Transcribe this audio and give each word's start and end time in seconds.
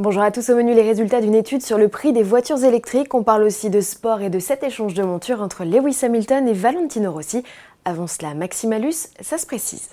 Bonjour 0.00 0.22
à 0.22 0.32
tous, 0.32 0.50
au 0.50 0.56
menu 0.56 0.74
les 0.74 0.82
résultats 0.82 1.20
d'une 1.20 1.36
étude 1.36 1.62
sur 1.62 1.78
le 1.78 1.86
prix 1.86 2.12
des 2.12 2.24
voitures 2.24 2.64
électriques. 2.64 3.14
On 3.14 3.22
parle 3.22 3.44
aussi 3.44 3.70
de 3.70 3.80
sport 3.80 4.22
et 4.22 4.28
de 4.28 4.40
cet 4.40 4.64
échange 4.64 4.92
de 4.92 5.04
montures 5.04 5.40
entre 5.40 5.64
Lewis 5.64 6.00
Hamilton 6.02 6.48
et 6.48 6.52
Valentino 6.52 7.12
Rossi. 7.12 7.44
Avant 7.84 8.08
cela, 8.08 8.34
Maximalus, 8.34 9.10
ça 9.20 9.38
se 9.38 9.46
précise. 9.46 9.90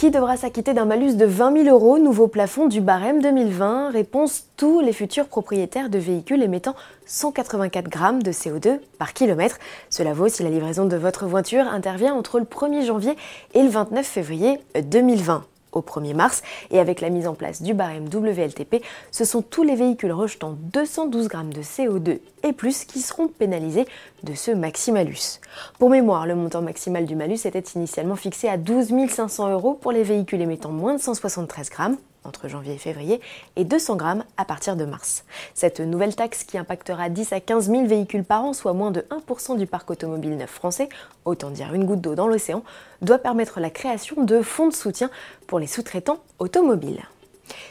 Qui 0.00 0.10
devra 0.10 0.38
s'acquitter 0.38 0.72
d'un 0.72 0.86
malus 0.86 1.16
de 1.16 1.26
20 1.26 1.64
000 1.64 1.68
euros, 1.68 1.98
nouveau 1.98 2.26
plafond 2.26 2.68
du 2.68 2.80
barème 2.80 3.20
2020 3.20 3.90
Réponse 3.90 4.46
tous 4.56 4.80
les 4.80 4.94
futurs 4.94 5.26
propriétaires 5.26 5.90
de 5.90 5.98
véhicules 5.98 6.42
émettant 6.42 6.74
184 7.04 7.86
grammes 7.90 8.22
de 8.22 8.32
CO2 8.32 8.78
par 8.98 9.12
kilomètre. 9.12 9.58
Cela 9.90 10.14
vaut 10.14 10.28
si 10.28 10.42
la 10.42 10.48
livraison 10.48 10.86
de 10.86 10.96
votre 10.96 11.26
voiture 11.26 11.66
intervient 11.66 12.14
entre 12.14 12.38
le 12.38 12.46
1er 12.46 12.86
janvier 12.86 13.14
et 13.52 13.62
le 13.62 13.68
29 13.68 14.06
février 14.06 14.58
2020 14.82 15.44
au 15.72 15.80
1er 15.80 16.14
mars 16.14 16.42
et 16.70 16.78
avec 16.78 17.00
la 17.00 17.10
mise 17.10 17.26
en 17.26 17.34
place 17.34 17.62
du 17.62 17.74
barème 17.74 18.06
WLTP, 18.12 18.82
ce 19.10 19.24
sont 19.24 19.42
tous 19.42 19.62
les 19.62 19.74
véhicules 19.74 20.12
rejetant 20.12 20.56
212 20.72 21.28
grammes 21.28 21.52
de 21.52 21.62
CO2 21.62 22.20
et 22.42 22.52
plus 22.52 22.84
qui 22.84 23.00
seront 23.00 23.28
pénalisés 23.28 23.86
de 24.22 24.34
ce 24.34 24.50
maximalus. 24.50 25.40
Pour 25.78 25.90
mémoire, 25.90 26.26
le 26.26 26.34
montant 26.34 26.62
maximal 26.62 27.06
du 27.06 27.16
malus 27.16 27.40
était 27.44 27.64
initialement 27.74 28.16
fixé 28.16 28.48
à 28.48 28.56
12 28.56 28.92
500 29.08 29.50
euros 29.50 29.74
pour 29.74 29.92
les 29.92 30.02
véhicules 30.02 30.40
émettant 30.40 30.70
moins 30.70 30.94
de 30.94 31.00
173 31.00 31.70
grammes 31.70 31.96
entre 32.24 32.48
janvier 32.48 32.74
et 32.74 32.78
février 32.78 33.20
et 33.56 33.64
200 33.64 33.96
grammes 33.96 34.24
à 34.36 34.44
partir 34.44 34.76
de 34.76 34.84
mars. 34.84 35.24
Cette 35.54 35.80
nouvelle 35.80 36.14
taxe 36.14 36.44
qui 36.44 36.58
impactera 36.58 37.08
10 37.08 37.32
à 37.32 37.40
15 37.40 37.70
000 37.70 37.86
véhicules 37.86 38.24
par 38.24 38.44
an, 38.44 38.52
soit 38.52 38.72
moins 38.72 38.90
de 38.90 39.04
1% 39.10 39.56
du 39.56 39.66
parc 39.66 39.90
automobile 39.90 40.36
neuf 40.36 40.50
français, 40.50 40.88
autant 41.24 41.50
dire 41.50 41.74
une 41.74 41.84
goutte 41.84 42.00
d'eau 42.00 42.14
dans 42.14 42.26
l'océan, 42.26 42.62
doit 43.02 43.18
permettre 43.18 43.60
la 43.60 43.70
création 43.70 44.22
de 44.24 44.42
fonds 44.42 44.68
de 44.68 44.74
soutien 44.74 45.10
pour 45.46 45.58
les 45.58 45.66
sous-traitants 45.66 46.18
automobiles. 46.38 47.02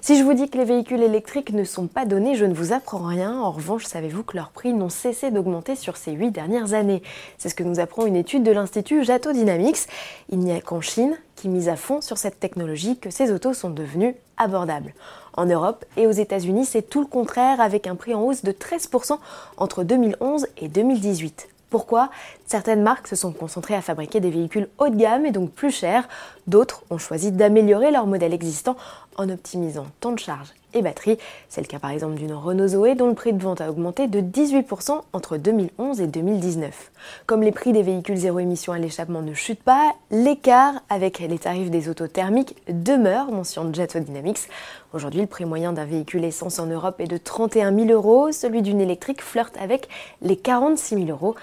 Si 0.00 0.18
je 0.18 0.22
vous 0.22 0.34
dis 0.34 0.48
que 0.48 0.58
les 0.58 0.64
véhicules 0.64 1.02
électriques 1.02 1.52
ne 1.52 1.64
sont 1.64 1.86
pas 1.86 2.04
donnés, 2.04 2.34
je 2.34 2.44
ne 2.44 2.54
vous 2.54 2.72
apprends 2.72 3.06
rien. 3.06 3.40
En 3.40 3.50
revanche, 3.50 3.84
savez-vous 3.84 4.22
que 4.22 4.36
leurs 4.36 4.50
prix 4.50 4.72
n'ont 4.72 4.88
cessé 4.88 5.30
d'augmenter 5.30 5.76
sur 5.76 5.96
ces 5.96 6.12
huit 6.12 6.30
dernières 6.30 6.74
années? 6.74 7.02
C'est 7.38 7.48
ce 7.48 7.54
que 7.54 7.64
nous 7.64 7.80
apprend 7.80 8.06
une 8.06 8.16
étude 8.16 8.42
de 8.42 8.52
l'Institut 8.52 9.04
Jato 9.04 9.32
Dynamics. 9.32 9.88
Il 10.30 10.38
n'y 10.38 10.52
a 10.52 10.60
qu'en 10.60 10.80
Chine, 10.80 11.16
qui 11.34 11.48
mise 11.48 11.68
à 11.68 11.76
fond 11.76 12.00
sur 12.00 12.18
cette 12.18 12.38
technologie, 12.38 12.98
que 12.98 13.10
ces 13.10 13.32
autos 13.32 13.54
sont 13.54 13.70
devenues 13.70 14.14
abordables. 14.36 14.94
En 15.34 15.46
Europe 15.46 15.84
et 15.96 16.06
aux 16.06 16.12
États-Unis, 16.12 16.64
c'est 16.64 16.88
tout 16.88 17.00
le 17.00 17.06
contraire, 17.06 17.60
avec 17.60 17.86
un 17.86 17.96
prix 17.96 18.14
en 18.14 18.22
hausse 18.22 18.44
de 18.44 18.52
13% 18.52 19.18
entre 19.56 19.84
2011 19.84 20.46
et 20.58 20.68
2018. 20.68 21.48
Pourquoi 21.70 22.10
Certaines 22.46 22.82
marques 22.82 23.08
se 23.08 23.16
sont 23.16 23.32
concentrées 23.32 23.74
à 23.74 23.82
fabriquer 23.82 24.20
des 24.20 24.30
véhicules 24.30 24.68
haut 24.78 24.88
de 24.88 24.96
gamme 24.96 25.26
et 25.26 25.32
donc 25.32 25.50
plus 25.50 25.70
chers? 25.70 26.08
D'autres 26.46 26.82
ont 26.90 26.98
choisi 26.98 27.32
d'améliorer 27.32 27.90
leur 27.90 28.06
modèle 28.06 28.32
existant 28.32 28.76
en 29.16 29.28
optimisant 29.28 29.86
temps 30.00 30.12
de 30.12 30.18
charge 30.18 30.52
et 30.76 30.82
batterie. 30.82 31.18
C'est 31.48 31.60
le 31.60 31.66
cas 31.66 31.78
par 31.78 31.90
exemple 31.90 32.14
d'une 32.14 32.32
Renault 32.32 32.68
Zoé 32.68 32.94
dont 32.94 33.08
le 33.08 33.14
prix 33.14 33.32
de 33.32 33.42
vente 33.42 33.60
a 33.60 33.70
augmenté 33.70 34.06
de 34.06 34.20
18% 34.20 35.00
entre 35.12 35.36
2011 35.36 36.00
et 36.00 36.06
2019. 36.06 36.92
Comme 37.26 37.42
les 37.42 37.52
prix 37.52 37.72
des 37.72 37.82
véhicules 37.82 38.16
zéro 38.16 38.38
émission 38.38 38.72
à 38.72 38.78
l'échappement 38.78 39.22
ne 39.22 39.34
chutent 39.34 39.62
pas, 39.62 39.92
l'écart 40.10 40.74
avec 40.88 41.18
les 41.18 41.38
tarifs 41.38 41.70
des 41.70 41.88
autos 41.88 42.08
thermiques 42.08 42.56
demeure, 42.68 43.32
mentionne 43.32 43.74
Jet 43.74 43.96
Dynamics. 43.96 44.48
Aujourd'hui, 44.92 45.20
le 45.20 45.26
prix 45.26 45.44
moyen 45.44 45.72
d'un 45.72 45.84
véhicule 45.84 46.24
essence 46.24 46.58
en 46.58 46.66
Europe 46.66 47.00
est 47.00 47.06
de 47.06 47.16
31 47.16 47.74
000 47.74 47.90
euros, 47.90 48.32
celui 48.32 48.62
d'une 48.62 48.80
électrique 48.80 49.22
flirte 49.22 49.56
avec 49.60 49.88
les 50.22 50.36
46 50.36 51.06
000 51.06 51.08
euros. 51.08 51.34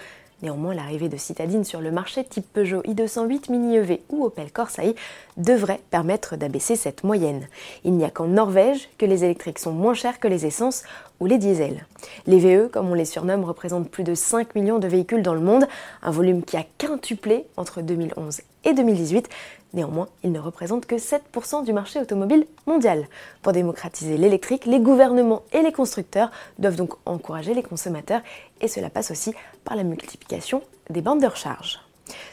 Néanmoins, 0.44 0.74
l'arrivée 0.74 1.08
de 1.08 1.16
citadines 1.16 1.64
sur 1.64 1.80
le 1.80 1.90
marché 1.90 2.26
type 2.26 2.46
Peugeot 2.52 2.82
i208 2.82 3.50
Mini 3.50 3.78
EV 3.78 4.02
ou 4.10 4.26
Opel 4.26 4.52
Corsa 4.52 4.84
i 4.84 4.94
devrait 5.38 5.80
permettre 5.90 6.36
d'abaisser 6.36 6.76
cette 6.76 7.06
moyenne. 7.06 7.48
Il 7.86 7.94
n'y 7.94 8.04
a 8.04 8.10
qu'en 8.10 8.28
Norvège 8.28 8.90
que 8.98 9.06
les 9.06 9.24
électriques 9.24 9.58
sont 9.58 9.72
moins 9.72 9.94
chers 9.94 10.20
que 10.20 10.28
les 10.28 10.46
essences 10.46 10.84
ou 11.22 11.28
les 11.28 11.38
diesels. 11.38 11.88
Les 12.28 12.40
VE, 12.40 12.68
comme 12.68 12.92
on 12.92 12.94
les 12.94 13.06
surnomme, 13.06 13.46
représentent 13.46 13.90
plus 13.90 14.04
de 14.04 14.16
5 14.16 14.54
millions 14.54 14.80
de 14.80 14.88
véhicules 14.90 15.24
dans 15.24 15.34
le 15.34 15.40
monde, 15.40 15.66
un 16.02 16.12
volume 16.12 16.44
qui 16.44 16.58
a 16.58 16.66
quintuplé 16.78 17.46
entre 17.56 17.82
2011 17.82 18.42
et 18.64 18.74
2018. 18.74 19.30
Néanmoins, 19.74 20.08
il 20.24 20.32
ne 20.32 20.40
représente 20.40 20.86
que 20.86 20.96
7% 20.96 21.66
du 21.66 21.74
marché 21.74 22.00
automobile 22.00 22.46
mondial. 22.68 23.08
Pour 23.42 23.54
démocratiser 23.54 24.18
l'électrique, 24.18 24.66
les 24.66 24.80
gouvernements 24.80 25.42
et 25.52 25.62
les 25.62 25.72
constructeurs 25.72 26.30
doivent 26.60 26.76
donc 26.76 26.94
encourager 27.06 27.54
les 27.54 27.64
consommateurs 27.64 28.22
et 28.62 28.68
cela 28.68 28.90
passe 28.90 29.10
aussi 29.10 29.34
par 29.64 29.76
la 29.76 29.84
multiplication 29.84 30.62
des 30.90 31.02
bandes 31.02 31.22
de 31.22 31.28
recharge. 31.28 31.80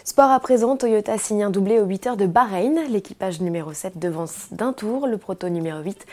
Sport 0.05 0.31
à 0.31 0.41
présent, 0.41 0.77
Toyota 0.77 1.17
signe 1.17 1.45
un 1.45 1.51
doublé 1.51 1.79
aux 1.79 1.87
8 1.87 2.07
heures 2.09 2.17
de 2.17 2.27
Bahreïn. 2.27 2.87
L'équipage 2.89 3.41
numéro 3.41 3.73
7 3.73 3.99
devance 3.99 4.49
d'un 4.51 4.73
tour 4.73 5.07
le 5.07 5.17
proto 5.17 5.49
numéro 5.49 5.81
8 5.81 6.07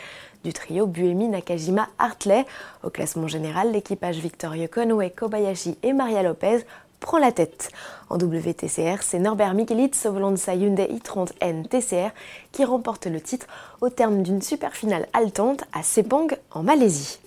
du 0.44 0.52
trio 0.52 0.86
Buemi 0.86 1.28
Nakajima 1.28 1.88
Hartley. 1.98 2.46
Au 2.84 2.90
classement 2.90 3.26
général, 3.26 3.72
l'équipage 3.72 4.18
victorieux 4.18 4.68
Conway 4.68 5.10
Kobayashi 5.10 5.76
et 5.82 5.92
Maria 5.92 6.22
Lopez 6.22 6.64
prend 7.00 7.18
la 7.18 7.32
tête. 7.32 7.70
En 8.10 8.16
WTCR, 8.16 9.02
c'est 9.02 9.18
Norbert 9.18 9.54
Mikelitz 9.54 10.06
au 10.06 10.36
sa 10.36 10.54
Hyundai 10.54 10.88
i30N 10.90 11.66
TCR 11.68 12.10
qui 12.52 12.64
remporte 12.64 13.06
le 13.06 13.20
titre 13.20 13.46
au 13.80 13.88
terme 13.88 14.22
d'une 14.22 14.42
super 14.42 14.74
finale 14.74 15.06
haletante 15.12 15.64
à 15.72 15.82
Sepang 15.82 16.28
en 16.50 16.62
Malaisie. 16.62 17.18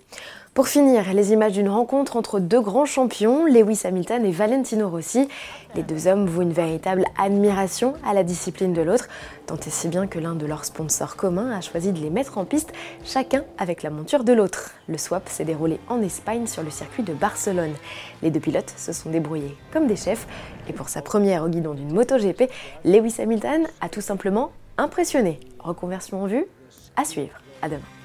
Pour 0.53 0.67
finir, 0.67 1.13
les 1.13 1.31
images 1.31 1.53
d'une 1.53 1.69
rencontre 1.69 2.17
entre 2.17 2.41
deux 2.41 2.59
grands 2.59 2.83
champions, 2.83 3.45
Lewis 3.45 3.83
Hamilton 3.85 4.25
et 4.25 4.31
Valentino 4.31 4.89
Rossi. 4.89 5.29
Les 5.75 5.81
deux 5.81 6.07
hommes 6.07 6.25
vouent 6.25 6.41
une 6.41 6.51
véritable 6.51 7.05
admiration 7.17 7.93
à 8.05 8.13
la 8.13 8.23
discipline 8.23 8.73
de 8.73 8.81
l'autre, 8.81 9.07
tant 9.45 9.55
et 9.55 9.69
si 9.69 9.87
bien 9.87 10.07
que 10.07 10.19
l'un 10.19 10.35
de 10.35 10.45
leurs 10.45 10.65
sponsors 10.65 11.15
communs 11.15 11.51
a 11.51 11.61
choisi 11.61 11.93
de 11.93 11.99
les 11.99 12.09
mettre 12.09 12.37
en 12.37 12.43
piste, 12.43 12.73
chacun 13.05 13.45
avec 13.57 13.81
la 13.81 13.91
monture 13.91 14.25
de 14.25 14.33
l'autre. 14.33 14.71
Le 14.89 14.97
swap 14.97 15.29
s'est 15.29 15.45
déroulé 15.45 15.79
en 15.87 16.01
Espagne 16.01 16.47
sur 16.47 16.63
le 16.63 16.69
circuit 16.69 17.03
de 17.03 17.13
Barcelone. 17.13 17.73
Les 18.21 18.29
deux 18.29 18.41
pilotes 18.41 18.73
se 18.75 18.91
sont 18.91 19.09
débrouillés 19.09 19.55
comme 19.71 19.87
des 19.87 19.95
chefs, 19.95 20.27
et 20.67 20.73
pour 20.73 20.89
sa 20.89 21.01
première 21.01 21.45
au 21.45 21.47
guidon 21.47 21.75
d'une 21.75 21.93
MotoGP, 21.93 22.51
Lewis 22.83 23.15
Hamilton 23.19 23.67
a 23.79 23.87
tout 23.87 24.01
simplement 24.01 24.51
impressionné. 24.77 25.39
Reconversion 25.59 26.21
en 26.21 26.27
vue, 26.27 26.45
à 26.97 27.05
suivre. 27.05 27.39
À 27.61 27.69
demain. 27.69 28.00